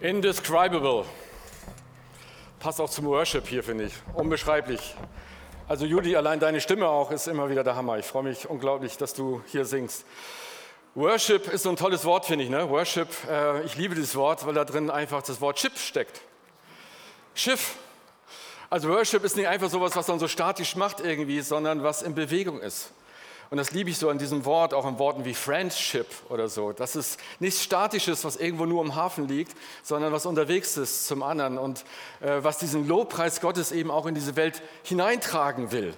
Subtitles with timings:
[0.00, 1.06] Indescribable.
[2.60, 3.94] Passt auch zum Worship hier, finde ich.
[4.12, 4.94] Unbeschreiblich.
[5.68, 7.98] Also Judy, allein deine Stimme auch ist immer wieder der Hammer.
[7.98, 10.04] Ich freue mich unglaublich, dass du hier singst.
[10.94, 12.50] Worship ist so ein tolles Wort, finde ich.
[12.50, 12.68] Ne?
[12.68, 16.20] Worship, äh, ich liebe dieses Wort, weil da drin einfach das Wort Chip steckt.
[17.34, 17.76] Schiff.
[18.68, 22.14] Also Worship ist nicht einfach sowas, was man so statisch macht irgendwie, sondern was in
[22.14, 22.90] Bewegung ist.
[23.50, 26.72] Und das liebe ich so an diesem Wort, auch in Worten wie Friendship oder so.
[26.72, 31.22] Das ist nichts Statisches, was irgendwo nur im Hafen liegt, sondern was unterwegs ist zum
[31.22, 31.84] anderen und
[32.20, 35.94] äh, was diesen Lobpreis Gottes eben auch in diese Welt hineintragen will.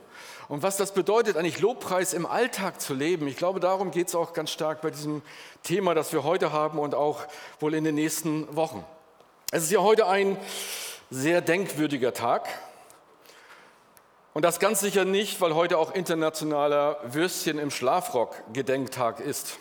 [0.49, 4.15] Und was das bedeutet, eigentlich Lobpreis im Alltag zu leben, ich glaube, darum geht es
[4.15, 5.23] auch ganz stark bei diesem
[5.63, 7.21] Thema, das wir heute haben und auch
[7.61, 8.85] wohl in den nächsten Wochen.
[9.51, 10.37] Es ist ja heute ein
[11.11, 12.49] sehr denkwürdiger Tag.
[14.39, 19.59] Und das ganz sicher nicht, weil heute auch internationaler Würstchen im Schlafrock Gedenktag ist.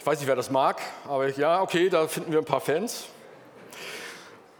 [0.00, 3.04] Ich weiß nicht, wer das mag, aber ja, okay, da finden wir ein paar Fans.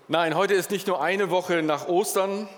[0.07, 2.49] Nein, heute ist nicht nur eine Woche nach Ostern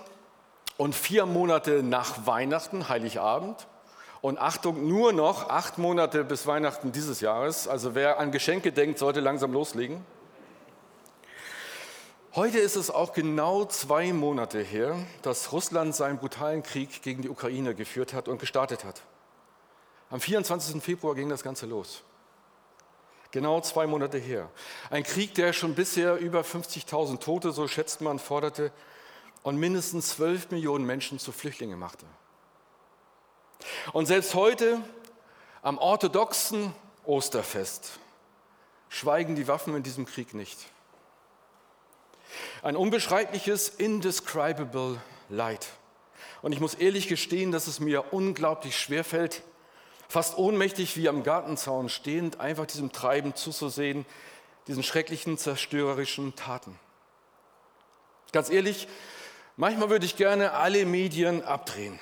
[0.77, 3.65] und vier Monate nach Weihnachten, Heiligabend.
[4.21, 7.67] Und Achtung, nur noch acht Monate bis Weihnachten dieses Jahres.
[7.67, 10.05] Also wer an Geschenke denkt, sollte langsam loslegen.
[12.35, 17.29] Heute ist es auch genau zwei Monate her, dass Russland seinen brutalen Krieg gegen die
[17.29, 19.03] Ukraine geführt hat und gestartet hat.
[20.09, 20.83] Am 24.
[20.83, 22.03] Februar ging das Ganze los.
[23.31, 24.49] Genau zwei Monate her.
[24.89, 28.73] Ein Krieg, der schon bisher über 50.000 Tote, so schätzt man, forderte
[29.43, 32.05] und mindestens 12 Millionen Menschen zu Flüchtlingen machte.
[33.93, 34.81] Und selbst heute,
[35.61, 37.97] am orthodoxen Osterfest,
[38.89, 40.67] schweigen die Waffen in diesem Krieg nicht.
[42.61, 45.67] Ein unbeschreibliches, indescribable Leid.
[46.41, 49.41] Und ich muss ehrlich gestehen, dass es mir unglaublich schwer fällt,
[50.07, 54.05] fast ohnmächtig wie am Gartenzaun stehend, einfach diesem Treiben zuzusehen,
[54.67, 56.79] diesen schrecklichen, zerstörerischen Taten.
[58.31, 58.87] Ganz ehrlich,
[59.57, 61.99] manchmal würde ich gerne alle Medien abdrehen.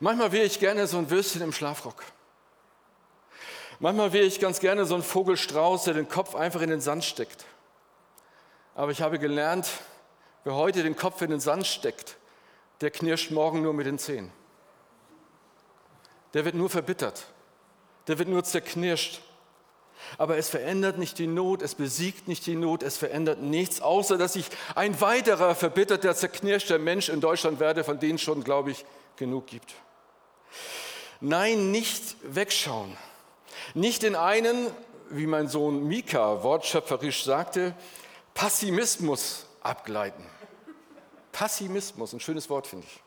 [0.00, 2.02] Manchmal wäre ich gerne so ein Würstchen im Schlafrock.
[3.78, 7.04] Manchmal wäre ich ganz gerne so ein Vogelstrauß, der den Kopf einfach in den Sand
[7.04, 7.44] steckt.
[8.74, 9.68] Aber ich habe gelernt,
[10.44, 12.16] wer heute den Kopf in den Sand steckt,
[12.80, 14.32] der knirscht morgen nur mit den Zähnen.
[16.34, 17.26] Der wird nur verbittert.
[18.08, 19.20] Der wird nur zerknirscht.
[20.18, 24.18] Aber es verändert nicht die Not, es besiegt nicht die Not, es verändert nichts, außer
[24.18, 28.84] dass ich ein weiterer verbitterter, zerknirschter Mensch in Deutschland werde, von denen schon, glaube ich,
[29.16, 29.74] genug gibt.
[31.20, 32.96] Nein, nicht wegschauen.
[33.74, 34.66] Nicht in einen,
[35.10, 37.74] wie mein Sohn Mika wortschöpferisch sagte,
[38.34, 40.24] Passimismus abgleiten.
[41.32, 43.02] Passimismus, ein schönes Wort finde ich.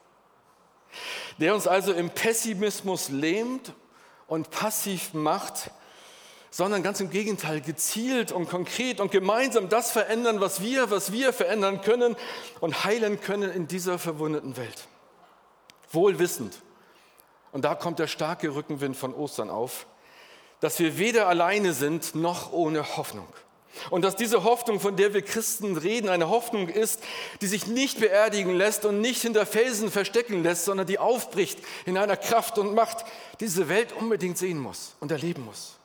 [1.40, 3.74] Der uns also im Pessimismus lähmt
[4.28, 5.72] und passiv macht,
[6.50, 11.34] sondern ganz im Gegenteil, gezielt und konkret und gemeinsam das verändern, was wir, was wir
[11.34, 12.16] verändern können
[12.62, 14.88] und heilen können in dieser verwundeten Welt.
[15.91, 16.62] Wohlwissend,
[17.52, 19.85] und da kommt der starke Rückenwind von Ostern auf,
[20.59, 23.28] dass wir weder alleine sind noch ohne Hoffnung.
[23.90, 27.02] Und dass diese Hoffnung, von der wir Christen reden, eine Hoffnung ist,
[27.41, 31.97] die sich nicht beerdigen lässt und nicht hinter Felsen verstecken lässt, sondern die aufbricht in
[31.97, 33.06] einer Kraft und Macht,
[33.40, 35.78] die diese Welt unbedingt sehen muss und erleben muss.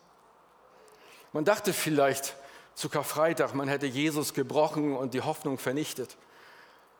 [1.32, 2.34] Man dachte vielleicht
[2.74, 6.16] zu Karfreitag, man hätte Jesus gebrochen und die Hoffnung vernichtet.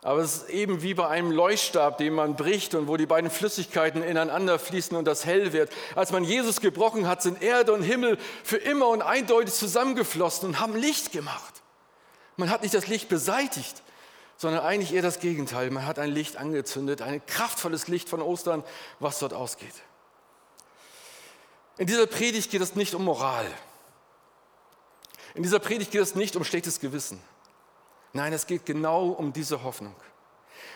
[0.03, 3.31] Aber es ist eben wie bei einem Leuchtstab, den man bricht und wo die beiden
[3.31, 5.71] Flüssigkeiten ineinander fließen und das hell wird.
[5.95, 10.61] Als man Jesus gebrochen hat, sind Erde und Himmel für immer und eindeutig zusammengeflossen und
[10.61, 11.63] haben Licht gemacht.
[12.37, 13.83] Man hat nicht das Licht beseitigt,
[14.39, 15.71] sondern eigentlich eher das Gegenteil.
[15.71, 18.65] Man hat ein Licht angezündet, ein kraftvolles Licht von Ostern,
[19.01, 19.75] was dort ausgeht.
[21.77, 23.47] In dieser Predigt geht es nicht um Moral.
[25.35, 27.21] In dieser Predigt geht es nicht um schlechtes Gewissen.
[28.13, 29.95] Nein, es geht genau um diese Hoffnung.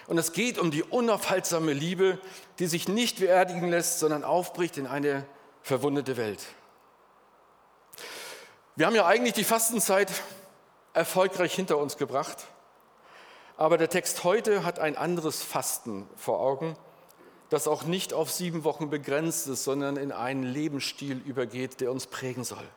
[0.06, 2.18] Und es geht um die unaufhaltsame Liebe,
[2.58, 5.26] die sich nicht beerdigen lässt, sondern aufbricht in eine
[5.62, 6.44] verwundete Welt.
[8.76, 10.10] Wir haben ja eigentlich die Fastenzeit
[10.92, 12.46] erfolgreich hinter uns gebracht,
[13.56, 16.76] aber der Text heute hat ein anderes Fasten vor Augen,
[17.50, 22.06] das auch nicht auf sieben Wochen begrenzt ist, sondern in einen Lebensstil übergeht, der uns
[22.06, 22.68] prägen soll.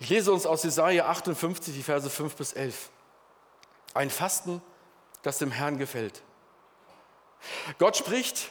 [0.00, 2.90] Ich lese uns aus Jesaja 58, die Verse 5 bis 11.
[3.94, 4.62] Ein Fasten,
[5.22, 6.22] das dem Herrn gefällt.
[7.78, 8.50] Gott spricht,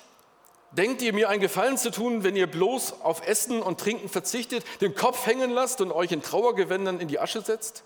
[0.72, 4.66] denkt ihr mir einen Gefallen zu tun, wenn ihr bloß auf Essen und Trinken verzichtet,
[4.82, 7.84] den Kopf hängen lasst und euch in Trauergewändern in die Asche setzt?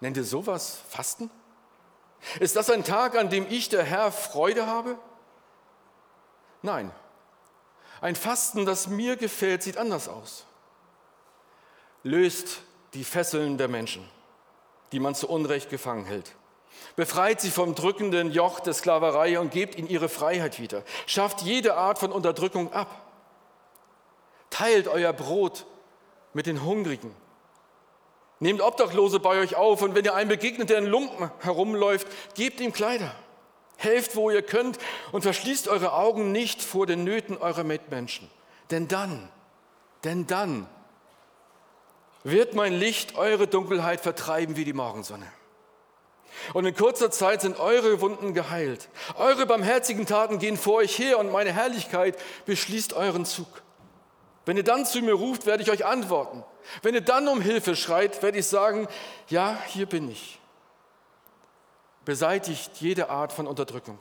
[0.00, 1.30] Nennt ihr sowas Fasten?
[2.40, 4.98] Ist das ein Tag, an dem ich, der Herr, Freude habe?
[6.62, 6.90] Nein.
[8.00, 10.46] Ein Fasten, das mir gefällt, sieht anders aus.
[12.02, 12.62] Löst
[12.94, 14.06] die Fesseln der Menschen,
[14.92, 16.34] die man zu Unrecht gefangen hält.
[16.96, 20.82] Befreit sie vom drückenden Joch der Sklaverei und gebt ihnen ihre Freiheit wieder.
[21.06, 22.88] Schafft jede Art von Unterdrückung ab.
[24.50, 25.66] Teilt euer Brot
[26.32, 27.14] mit den Hungrigen.
[28.40, 32.60] Nehmt Obdachlose bei euch auf und wenn ihr einem begegnet, der in Lumpen herumläuft, gebt
[32.60, 33.14] ihm Kleider.
[33.76, 34.78] Helft, wo ihr könnt
[35.12, 38.30] und verschließt eure Augen nicht vor den Nöten eurer Mitmenschen.
[38.70, 39.28] Denn dann,
[40.04, 40.66] denn dann
[42.22, 45.26] wird mein Licht eure Dunkelheit vertreiben wie die Morgensonne.
[46.52, 48.88] Und in kurzer Zeit sind eure Wunden geheilt.
[49.16, 53.62] Eure barmherzigen Taten gehen vor euch her und meine Herrlichkeit beschließt euren Zug.
[54.46, 56.44] Wenn ihr dann zu mir ruft, werde ich euch antworten.
[56.82, 58.88] Wenn ihr dann um Hilfe schreit, werde ich sagen,
[59.28, 60.38] ja, hier bin ich.
[62.04, 63.98] Beseitigt jede Art von Unterdrückung.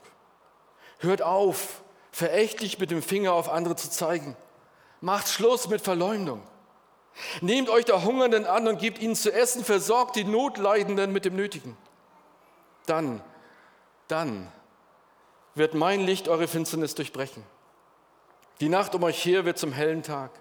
[1.00, 1.82] Hört auf,
[2.12, 4.36] verächtlich mit dem Finger auf andere zu zeigen.
[5.00, 6.42] Macht Schluss mit Verleumdung.
[7.42, 11.36] Nehmt euch der Hungernden an und gebt ihnen zu essen, versorgt die Notleidenden mit dem
[11.36, 11.78] Nötigen.
[12.86, 13.22] Dann,
[14.08, 14.52] dann
[15.56, 17.44] wird mein Licht eure Finsternis durchbrechen.
[18.60, 20.32] Die Nacht um euch her wird zum hellen Tag.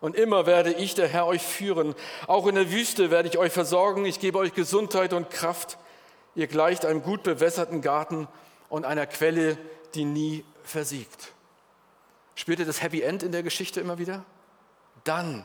[0.00, 1.94] Und immer werde ich, der Herr, euch führen.
[2.26, 4.04] Auch in der Wüste werde ich euch versorgen.
[4.04, 5.78] Ich gebe euch Gesundheit und Kraft.
[6.34, 8.28] Ihr gleicht einem gut bewässerten Garten
[8.68, 9.56] und einer Quelle,
[9.94, 11.32] die nie versiegt.
[12.34, 14.24] Spürt ihr das Happy End in der Geschichte immer wieder?
[15.04, 15.44] Dann,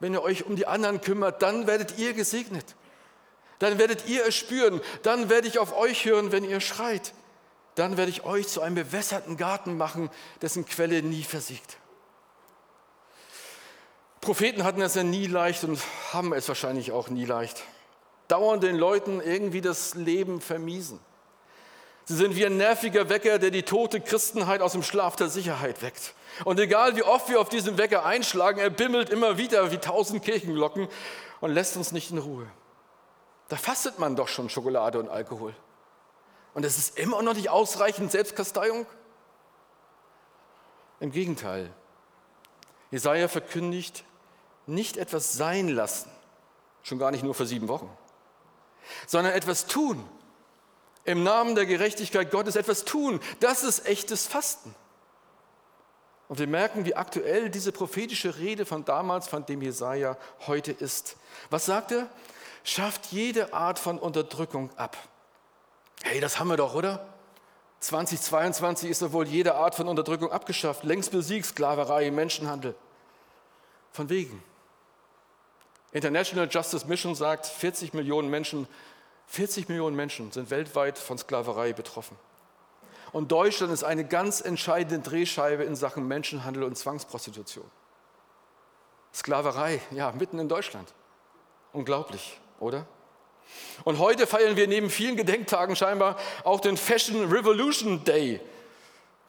[0.00, 2.76] wenn ihr euch um die anderen kümmert, dann werdet ihr gesegnet.
[3.58, 4.80] Dann werdet ihr es spüren.
[5.02, 7.12] Dann werde ich auf euch hören, wenn ihr schreit.
[7.74, 10.10] Dann werde ich euch zu einem bewässerten Garten machen,
[10.42, 11.76] dessen Quelle nie versiegt.
[14.20, 15.80] Propheten hatten es ja nie leicht und
[16.12, 17.62] haben es wahrscheinlich auch nie leicht.
[18.26, 20.98] Dauernd den Leuten irgendwie das Leben vermiesen.
[22.04, 25.82] Sie sind wie ein nerviger Wecker, der die tote Christenheit aus dem Schlaf der Sicherheit
[25.82, 26.14] weckt.
[26.44, 30.24] Und egal wie oft wir auf diesen Wecker einschlagen, er bimmelt immer wieder wie tausend
[30.24, 30.88] Kirchenglocken
[31.40, 32.46] und lässt uns nicht in Ruhe.
[33.48, 35.54] Da fastet man doch schon Schokolade und Alkohol.
[36.54, 38.86] Und es ist immer noch nicht ausreichend Selbstkasteiung?
[41.00, 41.70] Im Gegenteil.
[42.90, 44.04] Jesaja verkündigt,
[44.66, 46.10] nicht etwas sein lassen,
[46.82, 47.90] schon gar nicht nur für sieben Wochen,
[49.06, 50.06] sondern etwas tun.
[51.04, 53.20] Im Namen der Gerechtigkeit Gottes etwas tun.
[53.40, 54.74] Das ist echtes Fasten.
[56.28, 61.16] Und wir merken, wie aktuell diese prophetische Rede von damals, von dem Jesaja heute ist.
[61.48, 62.10] Was sagt er?
[62.68, 64.94] Schafft jede Art von Unterdrückung ab.
[66.02, 67.08] Hey, das haben wir doch, oder?
[67.80, 70.84] 2022 ist doch wohl jede Art von Unterdrückung abgeschafft.
[70.84, 72.74] Längst besiegt Sklaverei, Menschenhandel.
[73.90, 74.44] Von wegen.
[75.92, 78.68] International Justice Mission sagt, 40 Millionen Menschen,
[79.28, 82.18] 40 Millionen Menschen sind weltweit von Sklaverei betroffen.
[83.12, 87.64] Und Deutschland ist eine ganz entscheidende Drehscheibe in Sachen Menschenhandel und Zwangsprostitution.
[89.14, 90.92] Sklaverei, ja, mitten in Deutschland.
[91.72, 92.86] Unglaublich, oder?
[93.84, 98.40] Und heute feiern wir neben vielen Gedenktagen scheinbar auch den Fashion Revolution Day.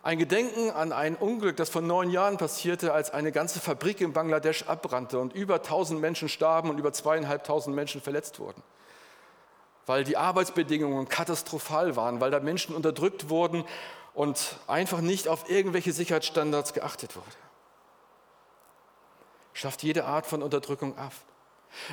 [0.02, 4.14] Ein Gedenken an ein Unglück, das vor neun Jahren passierte, als eine ganze Fabrik in
[4.14, 8.64] Bangladesch abbrannte und über 1000 Menschen starben und über zweieinhalbtausend Menschen verletzt wurden.
[9.86, 13.66] Weil die Arbeitsbedingungen katastrophal waren, weil da Menschen unterdrückt wurden
[14.14, 17.26] und einfach nicht auf irgendwelche Sicherheitsstandards geachtet wurde.
[19.52, 21.12] Schafft jede Art von Unterdrückung ab.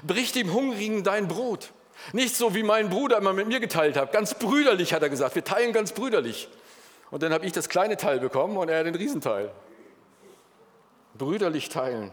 [0.05, 1.73] Bricht dem Hungrigen dein Brot.
[2.13, 4.13] Nicht so, wie mein Bruder immer mit mir geteilt hat.
[4.13, 5.35] Ganz brüderlich hat er gesagt.
[5.35, 6.49] Wir teilen ganz brüderlich.
[7.11, 9.51] Und dann habe ich das kleine Teil bekommen und er den Riesenteil.
[11.15, 12.13] Brüderlich teilen.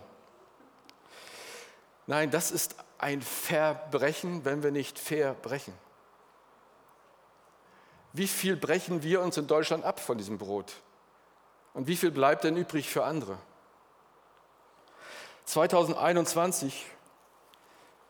[2.08, 5.74] Nein, das ist ein Verbrechen, wenn wir nicht fair brechen.
[8.14, 10.74] Wie viel brechen wir uns in Deutschland ab von diesem Brot?
[11.74, 13.38] Und wie viel bleibt denn übrig für andere?
[15.46, 16.86] 2021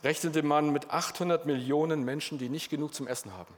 [0.03, 3.53] rechnete man mit 800 Millionen Menschen, die nicht genug zum Essen haben.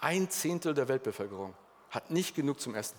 [0.00, 1.54] Ein Zehntel der Weltbevölkerung
[1.90, 2.98] hat nicht genug zum Essen.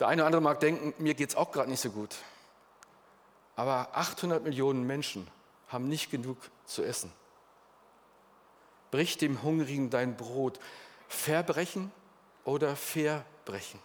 [0.00, 2.16] Der eine oder andere mag denken, mir geht es auch gerade nicht so gut.
[3.56, 5.28] Aber 800 Millionen Menschen
[5.68, 6.36] haben nicht genug
[6.66, 7.12] zu essen.
[8.90, 10.58] Brich dem Hungrigen dein Brot.
[11.08, 11.92] Verbrechen
[12.44, 13.80] oder verbrechen.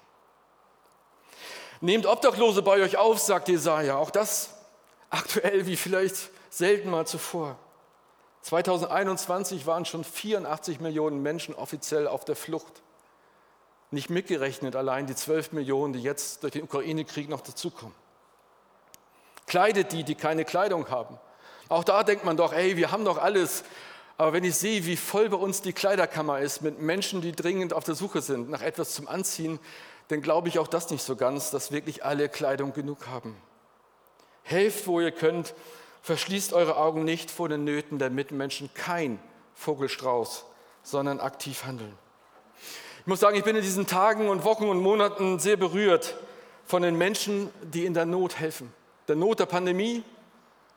[1.82, 3.98] Nehmt Obdachlose bei euch auf, sagt Jesaja.
[3.98, 4.59] Auch das
[5.10, 7.58] aktuell wie vielleicht selten mal zuvor.
[8.42, 12.82] 2021 waren schon 84 Millionen Menschen offiziell auf der Flucht.
[13.92, 17.96] Nicht mitgerechnet allein die 12 Millionen, die jetzt durch den Ukraine-Krieg noch dazukommen.
[19.48, 21.20] Kleidet die, die keine Kleidung haben.
[21.70, 23.64] Auch da denkt man doch, ey, wir haben doch alles.
[24.18, 27.74] Aber wenn ich sehe, wie voll bei uns die Kleiderkammer ist mit Menschen, die dringend
[27.74, 29.60] auf der Suche sind nach etwas zum Anziehen,
[30.10, 33.36] dann glaube ich auch das nicht so ganz, dass wirklich alle Kleidung genug haben.
[34.50, 35.54] Helft, wo ihr könnt
[36.02, 38.70] Verschließt eure Augen nicht vor den Nöten der Mitmenschen.
[38.74, 39.20] Kein
[39.54, 40.46] Vogelstrauß,
[40.82, 41.94] sondern aktiv handeln.
[43.02, 46.16] Ich muss sagen, ich bin in diesen Tagen und Wochen und Monaten sehr berührt
[46.66, 48.74] von den Menschen, die in der Not helfen.
[49.08, 50.04] Der Not der Pandemie,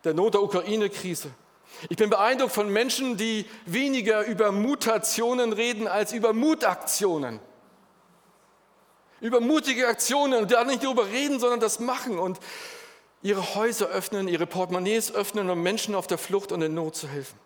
[0.04, 1.30] der Not der Ukraine-Krise.
[1.88, 7.40] Ich bin beeindruckt von Menschen, die weniger über Mutationen reden als über Mutaktionen.
[9.20, 12.38] Über mutige Aktionen und da nicht darüber reden, sondern das machen und
[13.22, 17.08] ihre Häuser öffnen, ihre Portemonnaies öffnen, um Menschen auf der Flucht und in Not zu
[17.08, 17.38] helfen.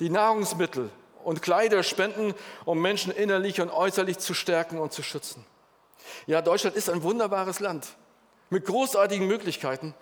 [0.00, 0.90] Die Nahrungsmittel
[1.24, 5.44] und Kleider spenden, um Menschen innerlich und äußerlich zu stärken und zu schützen.
[6.26, 7.96] Ja, Deutschland ist ein wunderbares Land
[8.50, 9.94] mit großartigen Möglichkeiten,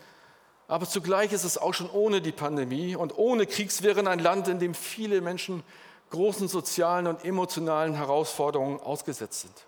[0.66, 4.58] aber zugleich ist es auch schon ohne die Pandemie und ohne Kriegswehren ein Land, in
[4.58, 5.62] dem viele Menschen
[6.10, 9.66] großen sozialen und emotionalen Herausforderungen ausgesetzt sind.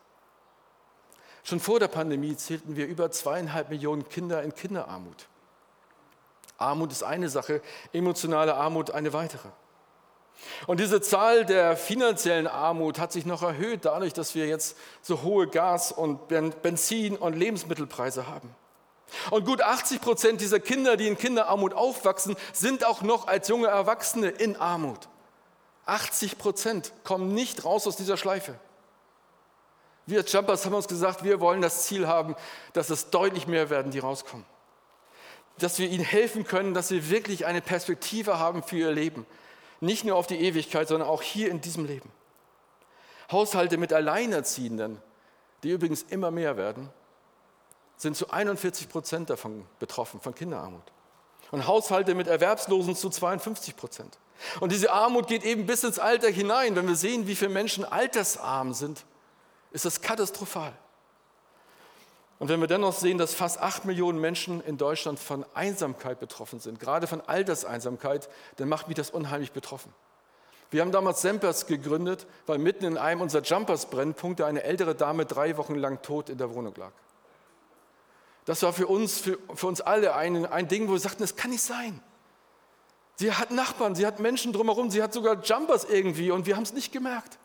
[1.45, 5.29] Schon vor der Pandemie zählten wir über zweieinhalb Millionen Kinder in Kinderarmut.
[6.57, 7.61] Armut ist eine Sache,
[7.93, 9.49] emotionale Armut eine weitere.
[10.67, 15.23] Und diese Zahl der finanziellen Armut hat sich noch erhöht dadurch, dass wir jetzt so
[15.23, 18.55] hohe Gas- und Benzin- und Lebensmittelpreise haben.
[19.31, 23.69] Und gut 80 Prozent dieser Kinder, die in Kinderarmut aufwachsen, sind auch noch als junge
[23.69, 25.09] Erwachsene in Armut.
[25.87, 28.59] 80 Prozent kommen nicht raus aus dieser Schleife.
[30.07, 32.37] Wir als Jumpers haben uns gesagt, wir wollen das Ziel haben,
[32.73, 34.45] dass es deutlich mehr werden, die rauskommen.
[35.59, 39.27] Dass wir ihnen helfen können, dass sie wirklich eine Perspektive haben für ihr Leben.
[39.81, 42.11] Nicht nur auf die Ewigkeit, sondern auch hier in diesem Leben.
[43.31, 45.01] Haushalte mit Alleinerziehenden,
[45.63, 46.91] die übrigens immer mehr werden,
[47.97, 50.83] sind zu 41 Prozent davon betroffen, von Kinderarmut.
[51.51, 54.19] Und Haushalte mit Erwerbslosen zu 52 Prozent.
[54.61, 56.75] Und diese Armut geht eben bis ins Alter hinein.
[56.77, 59.05] Wenn wir sehen, wie viele Menschen altersarm sind,
[59.75, 60.73] ist das katastrophal.
[62.39, 66.61] Und wenn wir dennoch sehen, dass fast acht Millionen Menschen in Deutschland von Einsamkeit betroffen
[66.61, 69.93] sind, gerade von Alterseinsamkeit, dann macht mich das unheimlich betroffen.
[70.71, 75.57] Wir haben damals Sempers gegründet, weil mitten in einem unserer Jumpers-Brennpunkte eine ältere Dame drei
[75.57, 76.93] Wochen lang tot in der Wohnung lag.
[78.45, 81.35] Das war für uns, für, für uns alle ein, ein Ding, wo wir sagten, das
[81.35, 82.01] kann nicht sein.
[83.17, 86.65] Sie hat Nachbarn, sie hat Menschen drumherum, sie hat sogar Jumpers irgendwie und wir haben
[86.65, 87.39] es nicht gemerkt.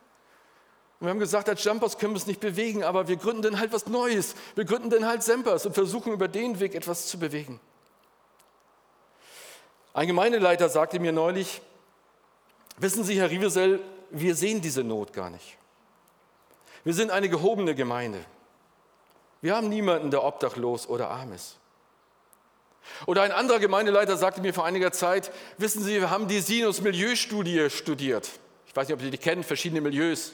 [1.00, 3.60] Und wir haben gesagt, als Jumpers können wir es nicht bewegen, aber wir gründen dann
[3.60, 4.36] halt was Neues.
[4.56, 7.62] Wir gründen dann halt Sempers und versuchen über den Weg etwas zu bewegen.
[9.94, 11.62] Ein Gemeindeleiter sagte mir neulich,
[12.77, 13.79] wissen Sie, Herr Rievesel,
[14.12, 15.58] wir sehen diese Not gar nicht.
[16.84, 18.24] Wir sind eine gehobene Gemeinde.
[19.41, 21.58] Wir haben niemanden, der obdachlos oder arm ist.
[23.06, 27.70] Oder ein anderer Gemeindeleiter sagte mir vor einiger Zeit, wissen Sie, wir haben die Sinus-Milieustudie
[27.70, 28.29] studiert.
[28.68, 30.34] Ich weiß nicht, ob Sie die kennen, verschiedene Milieus.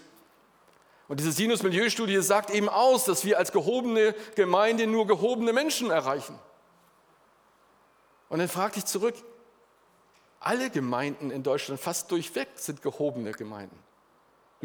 [1.08, 6.38] Und diese Sinus-Milieustudie sagt eben aus, dass wir als gehobene Gemeinde nur gehobene Menschen erreichen.
[8.30, 9.16] Und dann fragte ich zurück,
[10.40, 13.78] alle Gemeinden in Deutschland fast durchweg sind gehobene Gemeinden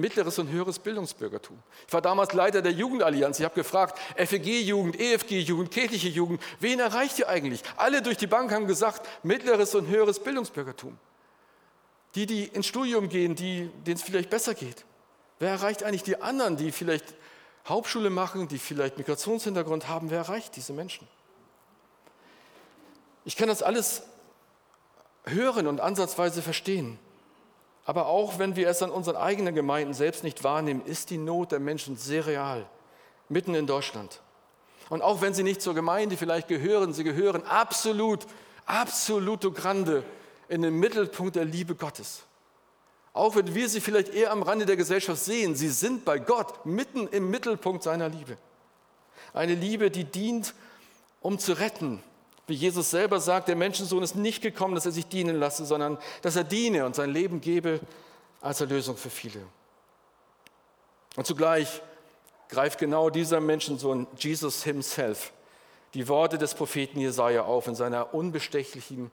[0.00, 1.58] mittleres und höheres Bildungsbürgertum.
[1.86, 3.38] Ich war damals Leiter der Jugendallianz.
[3.38, 7.62] Ich habe gefragt, FEG-Jugend, EFG-Jugend, kirchliche Jugend, wen erreicht ihr eigentlich?
[7.76, 10.98] Alle durch die Bank haben gesagt, mittleres und höheres Bildungsbürgertum.
[12.14, 14.84] Die, die ins Studium gehen, denen es vielleicht besser geht.
[15.40, 17.14] Wer erreicht eigentlich die anderen, die vielleicht
[17.66, 20.10] Hauptschule machen, die vielleicht Migrationshintergrund haben?
[20.10, 21.08] Wer erreicht diese Menschen?
[23.24, 24.02] Ich kann das alles
[25.24, 26.98] hören und ansatzweise verstehen.
[27.86, 31.52] Aber auch wenn wir es an unseren eigenen Gemeinden selbst nicht wahrnehmen, ist die Not
[31.52, 32.66] der Menschen sehr real,
[33.30, 34.20] mitten in Deutschland.
[34.90, 38.26] Und auch wenn sie nicht zur Gemeinde vielleicht gehören, sie gehören absolut,
[38.66, 40.04] absoluto grande
[40.48, 42.24] in den Mittelpunkt der Liebe Gottes.
[43.12, 46.64] Auch wenn wir sie vielleicht eher am Rande der Gesellschaft sehen, sie sind bei Gott
[46.64, 48.36] mitten im Mittelpunkt seiner Liebe.
[49.32, 50.54] Eine Liebe, die dient,
[51.20, 52.02] um zu retten,
[52.46, 55.98] wie Jesus selber sagt, der Menschensohn ist nicht gekommen, dass er sich dienen lasse, sondern
[56.22, 57.80] dass er diene und sein Leben gebe
[58.40, 59.40] als Erlösung für viele.
[61.16, 61.80] Und zugleich
[62.48, 65.32] greift genau dieser Menschensohn, Jesus himself,
[65.94, 69.10] die Worte des Propheten Jesaja auf in seiner unbestechlichen,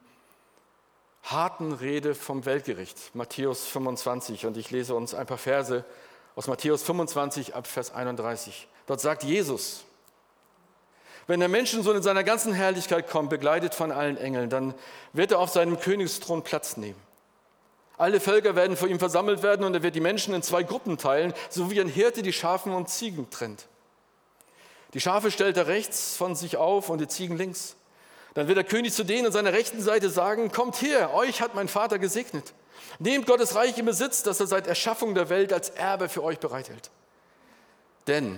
[1.31, 4.45] harten Rede vom Weltgericht, Matthäus 25.
[4.45, 5.83] Und ich lese uns ein paar Verse
[6.35, 8.67] aus Matthäus 25 ab Vers 31.
[8.85, 9.83] Dort sagt Jesus,
[11.27, 14.73] wenn der Menschensohn in seiner ganzen Herrlichkeit kommt, begleitet von allen Engeln, dann
[15.11, 16.99] wird er auf seinem Königsthron Platz nehmen.
[17.97, 20.97] Alle Völker werden vor ihm versammelt werden und er wird die Menschen in zwei Gruppen
[20.97, 23.67] teilen, so wie ein Hirte die Schafen und Ziegen trennt.
[24.93, 27.75] Die Schafe stellt er rechts von sich auf und die Ziegen links.
[28.37, 31.55] Dann wird der König zu denen an seiner rechten Seite sagen, kommt her, euch hat
[31.55, 32.53] mein Vater gesegnet.
[32.99, 36.37] Nehmt Gottes Reich in Besitz, das er seit Erschaffung der Welt als Erbe für euch
[36.37, 36.91] bereithält.
[38.05, 38.37] Denn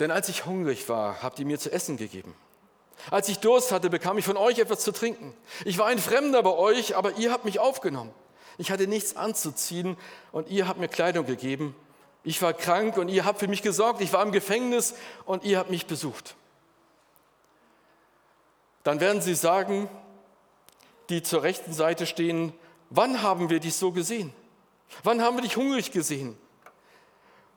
[0.00, 2.34] denn als ich hungrig war, habt ihr mir zu essen gegeben.
[3.12, 5.32] Als ich Durst hatte, bekam ich von euch etwas zu trinken.
[5.64, 8.12] Ich war ein Fremder bei euch, aber ihr habt mich aufgenommen.
[8.58, 9.96] Ich hatte nichts anzuziehen
[10.32, 11.76] und ihr habt mir Kleidung gegeben.
[12.24, 14.00] Ich war krank und ihr habt für mich gesorgt.
[14.00, 16.34] Ich war im Gefängnis und ihr habt mich besucht.
[18.86, 19.88] Dann werden sie sagen,
[21.08, 22.52] die zur rechten Seite stehen,
[22.88, 24.32] wann haben wir dich so gesehen?
[25.02, 26.38] Wann haben wir dich hungrig gesehen?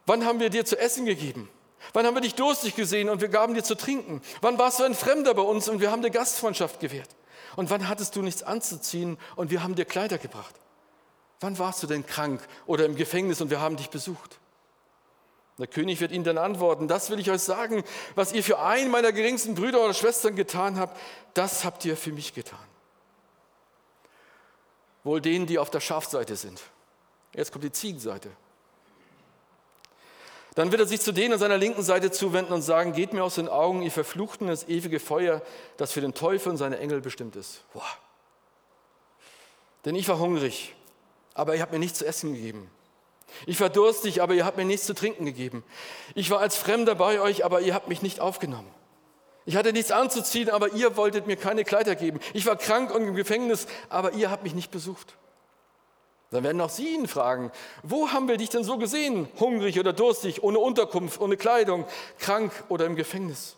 [0.07, 1.47] Wann haben wir dir zu essen gegeben?
[1.93, 4.23] Wann haben wir dich durstig gesehen und wir gaben dir zu trinken?
[4.41, 7.09] Wann warst du ein Fremder bei uns und wir haben dir Gastfreundschaft gewährt?
[7.55, 10.55] Und wann hattest du nichts anzuziehen und wir haben dir Kleider gebracht?
[11.41, 14.39] Wann warst du denn krank oder im Gefängnis und wir haben dich besucht?
[15.59, 17.83] Der König wird ihnen dann antworten, das will ich euch sagen,
[18.15, 20.97] was ihr für einen meiner geringsten Brüder oder Schwestern getan habt,
[21.33, 22.59] das habt ihr für mich getan.
[25.03, 26.61] Wohl denen, die auf der Schafseite sind.
[27.33, 28.31] Jetzt kommt die Ziegenseite.
[30.55, 33.23] Dann wird er sich zu denen an seiner linken Seite zuwenden und sagen, geht mir
[33.23, 35.41] aus den Augen, ihr Verfluchten, das ewige Feuer,
[35.77, 37.63] das für den Teufel und seine Engel bestimmt ist.
[37.73, 37.85] Boah.
[39.85, 40.75] Denn ich war hungrig,
[41.33, 42.71] aber ihr habt mir nichts zu essen gegeben.
[43.45, 45.63] Ich war durstig, aber ihr habt mir nichts zu trinken gegeben.
[46.15, 48.69] Ich war als Fremder bei euch, aber ihr habt mich nicht aufgenommen.
[49.45, 52.19] Ich hatte nichts anzuziehen, aber ihr wolltet mir keine Kleider geben.
[52.33, 55.17] Ich war krank und im Gefängnis, aber ihr habt mich nicht besucht.
[56.31, 59.27] Dann werden auch sie ihn fragen, wo haben wir dich denn so gesehen?
[59.39, 61.85] Hungrig oder durstig, ohne Unterkunft, ohne Kleidung,
[62.19, 63.55] krank oder im Gefängnis?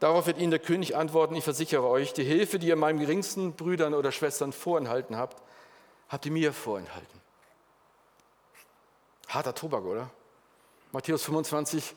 [0.00, 3.52] Darauf wird ihnen der König antworten, ich versichere euch, die Hilfe, die ihr meinen geringsten
[3.52, 5.40] Brüdern oder Schwestern vorenthalten habt,
[6.08, 7.21] habt ihr mir vorenthalten.
[9.32, 10.10] Harter Tobak, oder?
[10.92, 11.94] Matthäus 25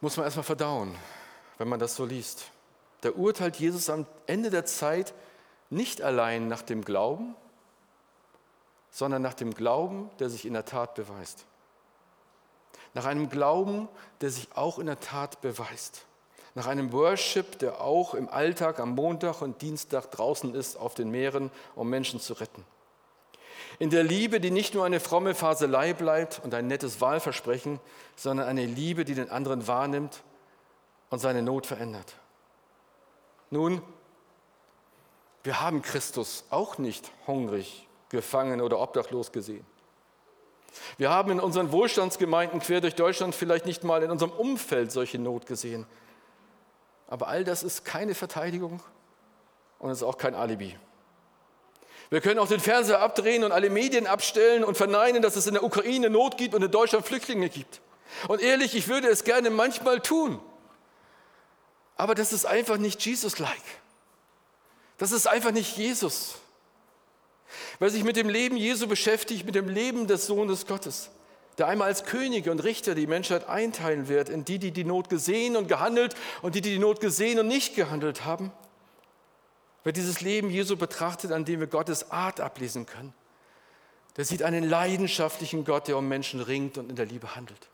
[0.00, 0.96] muss man erstmal verdauen,
[1.58, 2.50] wenn man das so liest.
[3.02, 5.14] Da urteilt Jesus am Ende der Zeit
[5.70, 7.36] nicht allein nach dem Glauben,
[8.90, 11.44] sondern nach dem Glauben, der sich in der Tat beweist.
[12.94, 13.88] Nach einem Glauben,
[14.20, 16.06] der sich auch in der Tat beweist.
[16.54, 21.10] Nach einem Worship, der auch im Alltag am Montag und Dienstag draußen ist auf den
[21.10, 22.64] Meeren, um Menschen zu retten.
[23.78, 27.78] In der Liebe, die nicht nur eine fromme Faselei bleibt und ein nettes Wahlversprechen,
[28.16, 30.22] sondern eine Liebe, die den anderen wahrnimmt
[31.10, 32.14] und seine Not verändert.
[33.50, 33.82] Nun,
[35.44, 39.64] wir haben Christus auch nicht hungrig gefangen oder obdachlos gesehen.
[40.96, 45.18] Wir haben in unseren Wohlstandsgemeinden quer durch Deutschland vielleicht nicht mal in unserem Umfeld solche
[45.18, 45.86] Not gesehen.
[47.06, 48.82] Aber all das ist keine Verteidigung
[49.78, 50.76] und ist auch kein Alibi.
[52.10, 55.54] Wir können auch den Fernseher abdrehen und alle Medien abstellen und verneinen, dass es in
[55.54, 57.80] der Ukraine Not gibt und in Deutschland Flüchtlinge gibt.
[58.28, 60.40] Und ehrlich, ich würde es gerne manchmal tun.
[61.96, 63.50] Aber das ist einfach nicht Jesus-like.
[64.96, 66.36] Das ist einfach nicht Jesus.
[67.78, 71.10] Wer sich mit dem Leben Jesu beschäftigt, mit dem Leben des Sohnes Gottes,
[71.58, 75.08] der einmal als König und Richter die Menschheit einteilen wird in die, die die Not
[75.08, 78.52] gesehen und gehandelt und die, die die Not gesehen und nicht gehandelt haben.
[79.84, 83.14] Wer dieses Leben Jesu betrachtet, an dem wir Gottes Art ablesen können,
[84.16, 87.68] der sieht einen leidenschaftlichen Gott, der um Menschen ringt und in der Liebe handelt.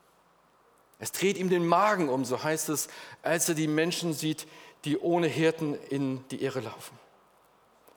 [0.98, 2.88] Es dreht ihm den Magen um, so heißt es,
[3.22, 4.46] als er die Menschen sieht,
[4.84, 6.98] die ohne Hirten in die Irre laufen.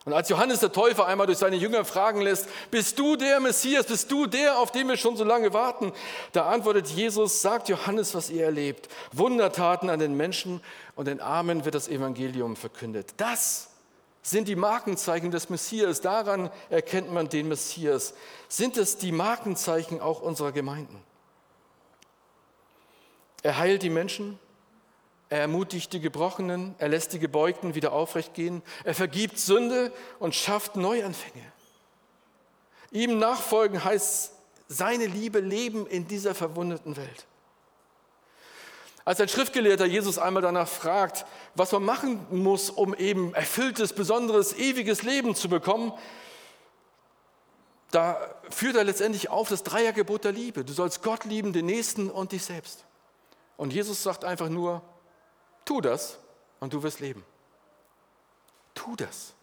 [0.05, 3.87] Und als Johannes der Täufer einmal durch seine Jünger fragen lässt, bist du der Messias,
[3.87, 5.91] bist du der, auf den wir schon so lange warten?
[6.31, 8.87] Da antwortet Jesus, sagt Johannes, was ihr erlebt.
[9.11, 10.61] Wundertaten an den Menschen
[10.95, 13.15] und den Armen wird das Evangelium verkündet.
[13.17, 13.67] Das
[14.27, 16.01] sind die Markenzeichen des Messias.
[16.01, 18.13] Daran erkennt man den Messias.
[18.49, 21.01] Sind es die Markenzeichen auch unserer Gemeinden?
[23.41, 24.37] Er heilt die Menschen,
[25.29, 30.35] er ermutigt die Gebrochenen, er lässt die Gebeugten wieder aufrecht gehen, er vergibt Sünde und
[30.35, 31.45] schafft Neuanfänge.
[32.91, 34.33] Ihm nachfolgen heißt
[34.67, 37.27] seine Liebe leben in dieser verwundeten Welt.
[39.07, 44.51] Als ein Schriftgelehrter Jesus einmal danach fragt, was man machen muss, um eben erfülltes, besonderes,
[44.51, 45.93] ewiges Leben zu bekommen,
[47.91, 50.65] da führt er letztendlich auf das Dreiergebot der Liebe.
[50.65, 52.83] Du sollst Gott lieben, den Nächsten und dich selbst.
[53.55, 54.81] Und Jesus sagt einfach nur,
[55.63, 56.19] Tu das
[56.59, 57.23] und du wirst leben.
[58.75, 59.33] Tu das.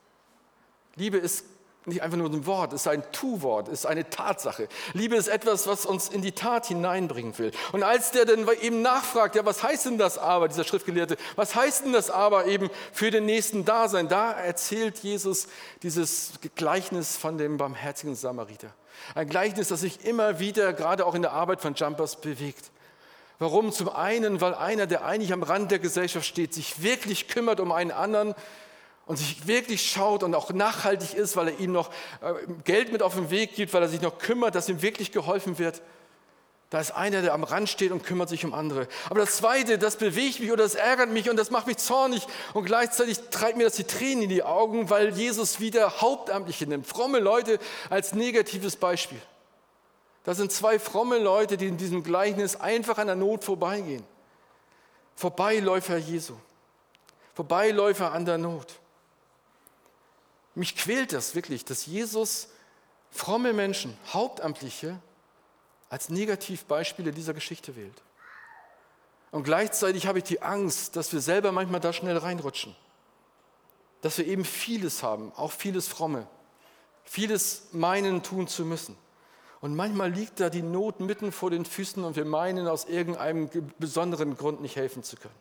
[0.95, 1.47] Liebe ist
[1.87, 4.69] nicht einfach nur ein Wort, es ist ein Tu-Wort, es ist eine Tatsache.
[4.95, 7.53] Liebe ist etwas, was uns in die Tat hineinbringen will.
[7.73, 11.55] Und als der dann eben nachfragt, ja, was heißt denn das aber, dieser Schriftgelehrte, was
[11.55, 15.49] heißt denn das aber eben für den nächsten Dasein, da erzählt Jesus
[15.83, 18.73] dieses Gleichnis von dem barmherzigen Samariter.
[19.15, 22.71] Ein Gleichnis, das sich immer wieder, gerade auch in der Arbeit von Jumpers, bewegt.
[23.39, 23.73] Warum?
[23.73, 27.73] Zum einen, weil einer, der eigentlich am Rand der Gesellschaft steht, sich wirklich kümmert um
[27.73, 28.35] einen anderen
[29.07, 31.91] und sich wirklich schaut und auch nachhaltig ist, weil er ihm noch
[32.21, 35.13] äh, Geld mit auf den Weg gibt, weil er sich noch kümmert, dass ihm wirklich
[35.13, 35.83] geholfen wird.
[36.71, 38.89] Da ist einer, der am Rand steht und kümmert sich um andere.
[39.09, 42.27] Aber das Zweite, das bewegt mich oder das ärgert mich und das macht mich zornig
[42.53, 46.87] und gleichzeitig treibt mir das die Tränen in die Augen, weil Jesus wieder Hauptamtliche nimmt,
[46.87, 47.59] fromme Leute
[47.91, 49.21] als negatives Beispiel.
[50.25, 54.03] Das sind zwei fromme Leute, die in diesem Gleichnis einfach an der Not vorbeigehen.
[55.15, 56.35] Vorbeiläufer Jesu.
[57.35, 58.81] Vorbeiläufer an der Not.
[60.55, 62.49] Mich quält das wirklich, dass Jesus
[63.11, 64.99] fromme Menschen, Hauptamtliche,
[65.89, 68.03] als Negativbeispiele dieser Geschichte wählt.
[69.31, 72.75] Und gleichzeitig habe ich die Angst, dass wir selber manchmal da schnell reinrutschen.
[74.01, 76.27] Dass wir eben vieles haben, auch vieles Fromme,
[77.05, 78.97] vieles meinen tun zu müssen.
[79.61, 83.49] Und manchmal liegt da die Not mitten vor den Füßen und wir meinen aus irgendeinem
[83.79, 85.35] besonderen Grund nicht helfen zu können.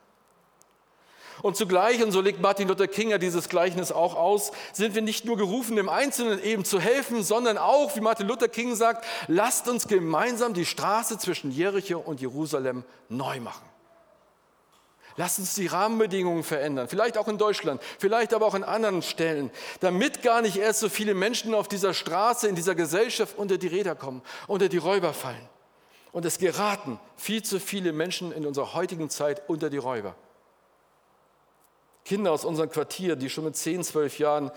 [1.41, 5.01] Und zugleich, und so legt Martin Luther King ja dieses Gleichnis auch aus, sind wir
[5.01, 9.05] nicht nur gerufen, dem Einzelnen eben zu helfen, sondern auch, wie Martin Luther King sagt,
[9.27, 13.73] lasst uns gemeinsam die Straße zwischen Jericho und Jerusalem neu machen.
[15.15, 19.51] Lasst uns die Rahmenbedingungen verändern, vielleicht auch in Deutschland, vielleicht aber auch in anderen Stellen,
[19.79, 23.67] damit gar nicht erst so viele Menschen auf dieser Straße, in dieser Gesellschaft unter die
[23.67, 25.49] Räder kommen, unter die Räuber fallen.
[26.11, 30.15] Und es geraten viel zu viele Menschen in unserer heutigen Zeit unter die Räuber.
[32.05, 34.51] Kinder aus unserem Quartier, die schon mit 10, 12 Jahren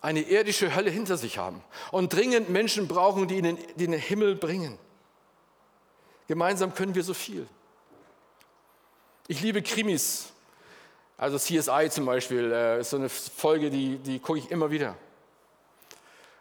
[0.00, 4.78] eine irdische Hölle hinter sich haben und dringend Menschen brauchen, die ihnen den Himmel bringen.
[6.26, 7.46] Gemeinsam können wir so viel.
[9.26, 10.32] Ich liebe Krimis.
[11.16, 14.96] Also CSI zum Beispiel äh, ist so eine Folge, die, die gucke ich immer wieder.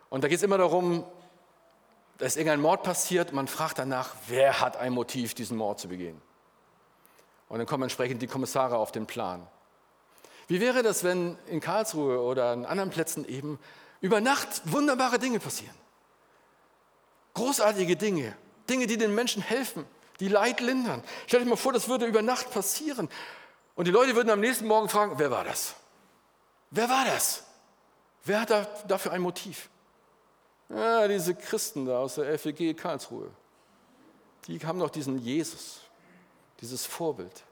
[0.09, 1.03] Und da geht es immer darum,
[2.17, 3.33] dass irgendein Mord passiert.
[3.33, 6.21] Man fragt danach, wer hat ein Motiv, diesen Mord zu begehen.
[7.49, 9.45] Und dann kommen entsprechend die Kommissare auf den Plan.
[10.49, 13.59] Wie wäre das, wenn in Karlsruhe oder an anderen Plätzen eben
[14.01, 15.75] über Nacht wunderbare Dinge passieren?
[17.35, 18.35] Großartige Dinge,
[18.67, 19.85] Dinge, die den Menschen helfen,
[20.19, 21.03] die Leid lindern.
[21.27, 23.09] Stell dir mal vor, das würde über Nacht passieren.
[23.75, 25.75] Und die Leute würden am nächsten Morgen fragen, wer war das?
[26.71, 27.43] Wer war das?
[28.23, 29.69] Wer hat da, dafür ein Motiv?
[30.67, 33.29] Ja, diese Christen da aus der FEG Karlsruhe.
[34.47, 35.81] Die haben doch diesen Jesus,
[36.59, 37.43] dieses Vorbild.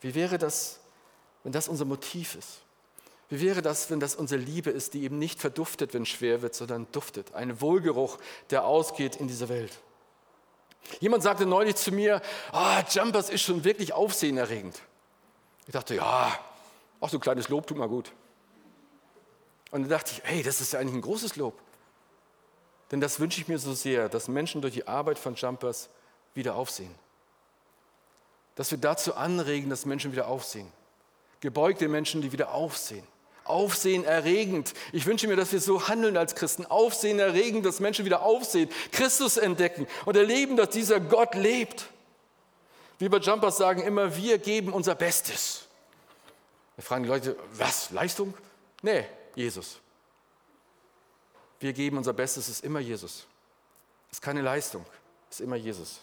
[0.00, 0.80] Wie wäre das,
[1.46, 2.58] wenn das unser Motiv ist?
[3.28, 6.56] Wie wäre das, wenn das unsere Liebe ist, die eben nicht verduftet, wenn schwer wird,
[6.56, 7.36] sondern duftet?
[7.36, 8.18] Ein Wohlgeruch,
[8.50, 9.70] der ausgeht in diese Welt.
[10.98, 14.82] Jemand sagte neulich zu mir, ah, Jumpers ist schon wirklich aufsehenerregend.
[15.68, 16.36] Ich dachte, ja,
[16.98, 18.10] auch so ein kleines Lob tut mal gut.
[19.70, 21.54] Und dann dachte ich, hey, das ist ja eigentlich ein großes Lob.
[22.90, 25.90] Denn das wünsche ich mir so sehr, dass Menschen durch die Arbeit von Jumpers
[26.34, 26.92] wieder aufsehen.
[28.56, 30.72] Dass wir dazu anregen, dass Menschen wieder aufsehen.
[31.46, 33.06] Gebeugte Menschen, die wieder aufsehen.
[33.44, 34.74] Aufsehen erregend.
[34.92, 36.66] Ich wünsche mir, dass wir so handeln als Christen.
[36.66, 41.86] Aufsehen erregend, dass Menschen wieder aufsehen, Christus entdecken und erleben, dass dieser Gott lebt.
[42.98, 45.68] Wie bei Jumpers sagen immer, wir geben unser Bestes.
[46.76, 48.34] Da fragen die Leute, was, Leistung?
[48.82, 49.04] Nee,
[49.36, 49.78] Jesus.
[51.60, 53.24] Wir geben unser Bestes, es ist immer Jesus.
[54.10, 54.84] Es ist keine Leistung,
[55.30, 56.00] ist immer Jesus.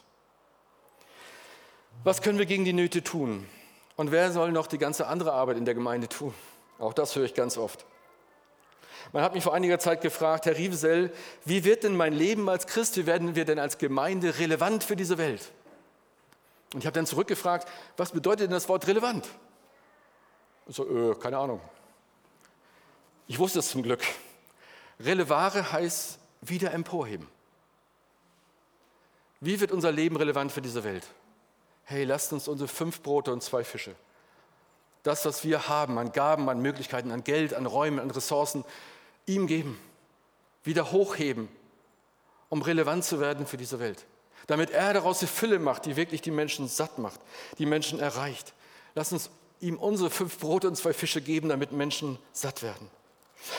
[2.06, 3.46] Was können wir gegen die Nöte tun?
[3.96, 6.34] Und wer soll noch die ganze andere Arbeit in der Gemeinde tun?
[6.80, 7.86] Auch das höre ich ganz oft.
[9.12, 11.12] Man hat mich vor einiger Zeit gefragt, Herr Rievesell,
[11.46, 14.96] wie wird denn mein Leben als Christ, wie werden wir denn als Gemeinde relevant für
[14.96, 15.52] diese Welt?
[16.74, 19.28] Und ich habe dann zurückgefragt, was bedeutet denn das Wort relevant?
[20.68, 21.62] So, äh, keine Ahnung.
[23.28, 24.02] Ich wusste es zum Glück.
[25.00, 27.28] Relevare heißt wieder emporheben.
[29.40, 31.06] Wie wird unser Leben relevant für diese Welt?
[31.86, 33.96] Hey, lasst uns unsere fünf Brote und zwei Fische,
[35.04, 38.64] das, was wir haben an Gaben, an Möglichkeiten, an Geld, an Räumen, an Ressourcen,
[39.26, 39.78] ihm geben,
[40.64, 41.50] wieder hochheben,
[42.50, 44.06] um relevant zu werden für diese Welt.
[44.48, 47.20] Damit er daraus die Fülle macht, die wirklich die Menschen satt macht,
[47.58, 48.54] die Menschen erreicht.
[48.96, 52.90] Lass uns ihm unsere fünf Brote und zwei Fische geben, damit Menschen satt werden.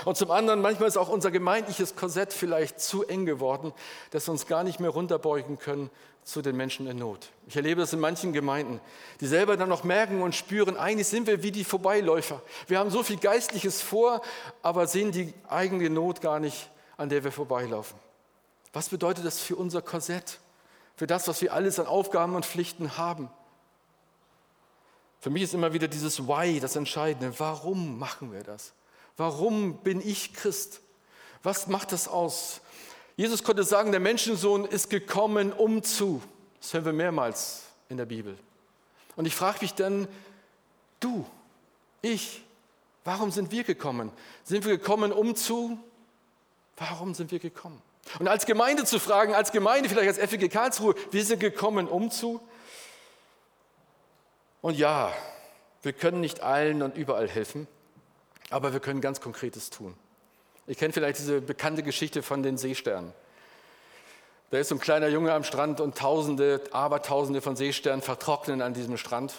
[0.05, 3.73] Und zum anderen, manchmal ist auch unser gemeindliches Korsett vielleicht zu eng geworden,
[4.11, 5.91] dass wir uns gar nicht mehr runterbeugen können
[6.25, 7.29] zu den Menschen in Not.
[7.47, 8.81] Ich erlebe das in manchen Gemeinden,
[9.21, 12.43] die selber dann noch merken und spüren, eigentlich sind wir wie die Vorbeiläufer.
[12.67, 14.23] Wir haben so viel Geistliches vor,
[14.63, 17.99] aber sehen die eigene Not gar nicht, an der wir vorbeilaufen.
[18.73, 20.41] Was bedeutet das für unser Korsett?
[20.97, 23.29] Für das, was wir alles an Aufgaben und Pflichten haben?
[25.21, 27.39] Für mich ist immer wieder dieses Why das Entscheidende.
[27.39, 28.73] Warum machen wir das?
[29.17, 30.81] Warum bin ich Christ?
[31.43, 32.61] Was macht das aus?
[33.17, 36.23] Jesus konnte sagen, der Menschensohn ist gekommen, um zu.
[36.61, 38.37] Das hören wir mehrmals in der Bibel.
[39.17, 40.09] Und ich frage mich dann,
[40.99, 41.25] du,
[42.03, 42.43] ich,
[43.05, 44.11] warum sind wir gekommen?
[44.43, 45.79] Sind wir gekommen, um zu?
[46.77, 47.81] Warum sind wir gekommen?
[48.19, 52.11] Und als Gemeinde zu fragen, als Gemeinde, vielleicht als FEG Karlsruhe, wir sind gekommen, um
[52.11, 52.41] zu.
[54.61, 55.13] Und ja,
[55.83, 57.69] wir können nicht allen und überall helfen,
[58.51, 59.95] aber wir können ganz Konkretes tun.
[60.67, 63.13] Ihr kennt vielleicht diese bekannte Geschichte von den Seesternen.
[64.51, 68.73] Da ist so ein kleiner Junge am Strand und Tausende, Abertausende von Seesternen vertrocknen an
[68.73, 69.35] diesem Strand.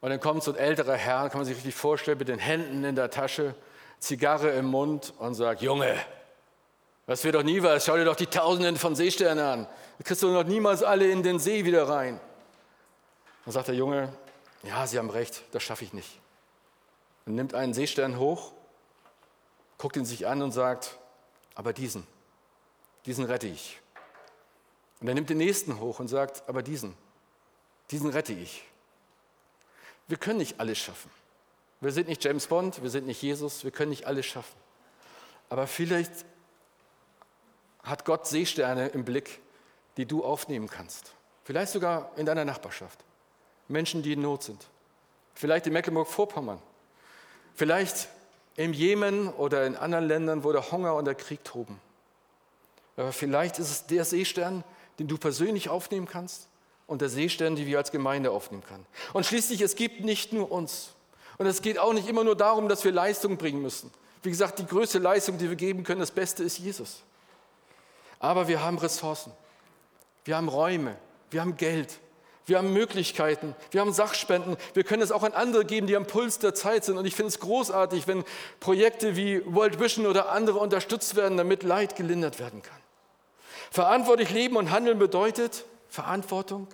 [0.00, 2.84] Und dann kommt so ein älterer Herr, kann man sich richtig vorstellen, mit den Händen
[2.84, 3.54] in der Tasche,
[3.98, 5.96] Zigarre im Mund und sagt, Junge,
[7.06, 9.66] das wird doch nie was, schau dir doch die Tausenden von Seesternen an.
[9.98, 12.20] Da kriegst du noch niemals alle in den See wieder rein.
[13.44, 14.12] Dann sagt der Junge,
[14.62, 16.18] ja, Sie haben recht, das schaffe ich nicht.
[17.26, 18.52] Und nimmt einen Seestern hoch,
[19.82, 20.96] guckt ihn sich an und sagt,
[21.56, 22.06] aber diesen,
[23.04, 23.80] diesen rette ich.
[25.00, 26.94] Und er nimmt den nächsten hoch und sagt, aber diesen,
[27.90, 28.62] diesen rette ich.
[30.06, 31.10] Wir können nicht alles schaffen.
[31.80, 34.54] Wir sind nicht James Bond, wir sind nicht Jesus, wir können nicht alles schaffen.
[35.48, 36.12] Aber vielleicht
[37.82, 39.40] hat Gott Seesterne im Blick,
[39.96, 41.12] die du aufnehmen kannst.
[41.42, 43.00] Vielleicht sogar in deiner Nachbarschaft.
[43.66, 44.64] Menschen, die in Not sind.
[45.34, 46.62] Vielleicht in Mecklenburg-Vorpommern.
[47.56, 48.08] Vielleicht
[48.56, 51.80] im Jemen oder in anderen Ländern, wo der Hunger und der Krieg toben.
[52.96, 54.64] Aber vielleicht ist es der Seestern,
[54.98, 56.48] den du persönlich aufnehmen kannst
[56.86, 58.86] und der Seestern, die wir als Gemeinde aufnehmen können.
[59.12, 60.90] Und schließlich, es gibt nicht nur uns.
[61.38, 63.90] Und es geht auch nicht immer nur darum, dass wir Leistung bringen müssen.
[64.22, 67.02] Wie gesagt, die größte Leistung, die wir geben können, das Beste ist Jesus.
[68.20, 69.32] Aber wir haben Ressourcen,
[70.24, 70.96] wir haben Räume,
[71.30, 71.98] wir haben Geld,
[72.46, 76.06] wir haben Möglichkeiten, wir haben Sachspenden, wir können es auch an andere geben, die am
[76.06, 76.98] Puls der Zeit sind.
[76.98, 78.24] Und ich finde es großartig, wenn
[78.60, 82.78] Projekte wie World Vision oder andere unterstützt werden, damit Leid gelindert werden kann.
[83.70, 86.66] Verantwortlich leben und handeln bedeutet Verantwortung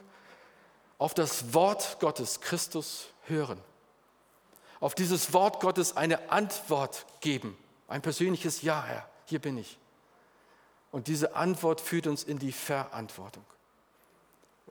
[0.98, 3.60] auf das Wort Gottes, Christus, hören.
[4.80, 7.56] Auf dieses Wort Gottes eine Antwort geben.
[7.88, 9.78] Ein persönliches Ja, Herr, hier bin ich.
[10.90, 13.44] Und diese Antwort führt uns in die Verantwortung.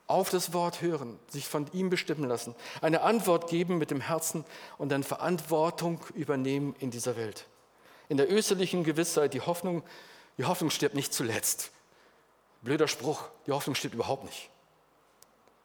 [0.07, 4.45] Auf das Wort hören, sich von ihm bestimmen lassen, eine Antwort geben mit dem Herzen
[4.77, 7.45] und dann Verantwortung übernehmen in dieser Welt.
[8.07, 9.83] In der österlichen Gewissheit, die Hoffnung,
[10.37, 11.71] die Hoffnung stirbt nicht zuletzt.
[12.61, 14.49] Blöder Spruch, die Hoffnung stirbt überhaupt nicht.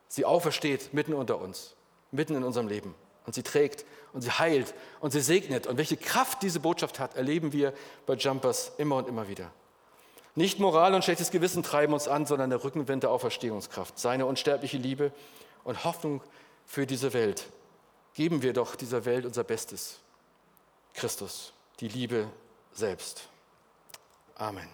[0.09, 1.75] Sie aufersteht mitten unter uns,
[2.11, 2.95] mitten in unserem Leben.
[3.25, 5.69] Und sie trägt und sie heilt und sie segnet.
[5.69, 7.73] Und welche Kraft diese Botschaft hat, erleben wir
[8.07, 9.53] bei Jumpers immer und immer wieder.
[10.35, 14.79] Nicht Moral und schlechtes Gewissen treiben uns an, sondern der Rückenwind der Auferstehungskraft, seine unsterbliche
[14.79, 15.13] Liebe
[15.65, 16.23] und Hoffnung
[16.67, 17.47] für diese Welt.
[18.15, 19.99] Geben wir doch dieser Welt unser Bestes.
[20.95, 22.29] Christus, die Liebe
[22.73, 23.29] selbst.
[24.37, 24.69] Amen.